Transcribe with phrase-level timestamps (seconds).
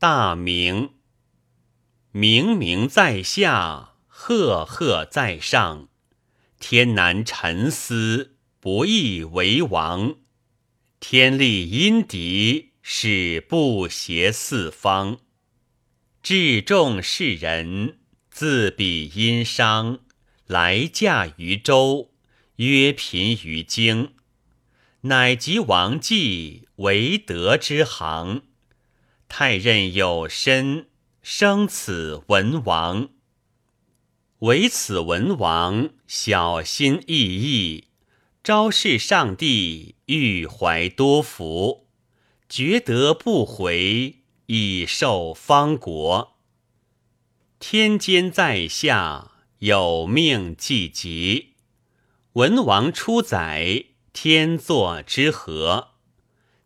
[0.00, 0.92] 大明。
[2.10, 5.90] 明明在下，赫赫在上。
[6.58, 10.14] 天难沉思，不易为王。
[11.00, 15.18] 天立阴敌，使不协四方。
[16.22, 17.98] 至众世人，
[18.30, 19.98] 自比殷商，
[20.46, 22.14] 来驾于周，
[22.56, 24.14] 约贫于京。
[25.02, 28.44] 乃及王继为德之行，
[29.32, 30.88] 太任有身，
[31.22, 33.10] 生此文王。
[34.40, 37.84] 唯此文王小心翼翼，
[38.42, 41.86] 昭示上帝，欲怀多福，
[42.48, 46.36] 觉得不回，以受方国。
[47.60, 51.54] 天监在下，有命既极，
[52.32, 53.84] 文王出宰。
[54.12, 55.90] 天作之合，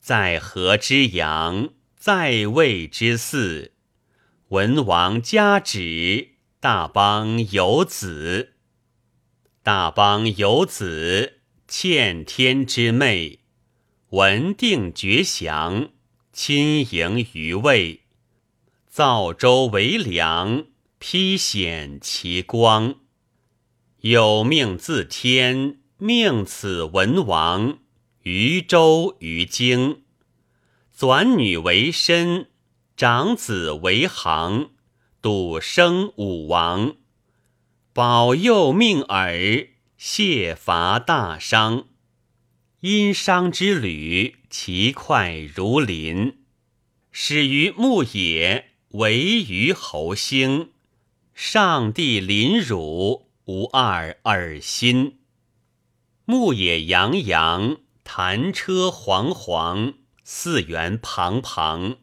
[0.00, 1.68] 在河之阳，
[1.98, 3.72] 在位之祀。
[4.50, 6.28] 文王加旨，
[6.60, 8.54] 大邦有子。
[9.64, 13.40] 大邦有子，欠天之昧。
[14.10, 15.90] 文定绝祥，
[16.32, 18.02] 亲迎于位。
[18.86, 20.66] 造周为梁，
[21.00, 22.94] 披显其光。
[24.02, 25.78] 有命自天。
[26.00, 27.80] 命此文王
[28.22, 30.02] 于周于京，
[31.00, 32.48] 转女为身，
[32.96, 34.70] 长子为行，
[35.22, 36.96] 笃生武王，
[37.92, 41.84] 保佑命耳，谢伐大商。
[42.80, 46.38] 殷商之旅，其快如林。
[47.12, 50.72] 始于牧野，为于侯兴。
[51.32, 55.20] 上帝临汝，无二尔心。
[56.24, 59.94] 牧野洋洋，弹车煌煌，
[60.30, 61.96] 四元庞庞。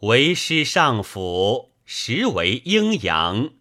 [0.00, 3.54] 为师上府，实为阴阳。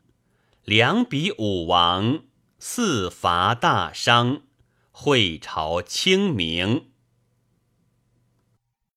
[0.66, 2.25] 两比武王，
[2.59, 4.42] 四伐大商，
[4.92, 6.92] 会朝清明。